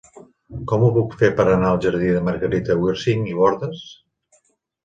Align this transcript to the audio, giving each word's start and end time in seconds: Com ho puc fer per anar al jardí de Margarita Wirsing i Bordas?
Com 0.71 0.85
ho 0.85 0.89
puc 0.95 1.11
fer 1.19 1.29
per 1.41 1.45
anar 1.51 1.69
al 1.73 1.81
jardí 1.87 2.09
de 2.15 2.23
Margarita 2.31 2.79
Wirsing 2.87 3.29
i 3.33 3.37
Bordas? 3.43 3.85